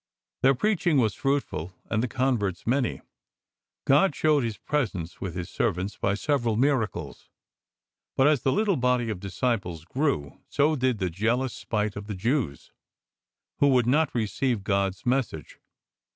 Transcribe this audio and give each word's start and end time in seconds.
Their 0.41 0.55
preaching 0.55 0.97
was 0.97 1.13
fruitful, 1.13 1.73
and 1.87 2.01
the 2.01 2.07
converts 2.07 2.63
manjr. 2.63 3.03
God 3.85 4.15
showed 4.15 4.43
His 4.43 4.57
presence 4.57 5.21
with 5.21 5.35
His 5.35 5.47
servants 5.47 5.95
by 5.95 6.15
several 6.15 6.55
miracles; 6.55 7.29
but 8.17 8.25
as 8.25 8.41
the 8.41 8.51
little 8.51 8.77
body 8.77 9.11
of 9.11 9.19
disciples 9.19 9.85
grew, 9.85 10.39
so 10.49 10.75
did 10.75 10.97
the 10.97 11.11
jealous 11.11 11.53
spite 11.53 11.95
of 11.95 12.07
the 12.07 12.15
Jews 12.15 12.71
who 13.59 13.67
would 13.67 13.85
not 13.85 14.15
receive 14.15 14.63
God's 14.63 15.05
message. 15.05 15.59